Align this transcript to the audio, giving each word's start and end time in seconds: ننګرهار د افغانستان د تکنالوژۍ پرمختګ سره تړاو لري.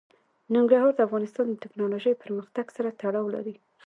ننګرهار 0.53 0.93
د 0.95 0.99
افغانستان 1.07 1.45
د 1.49 1.55
تکنالوژۍ 1.63 2.13
پرمختګ 2.23 2.65
سره 2.77 2.95
تړاو 3.01 3.27
لري. 3.35 3.55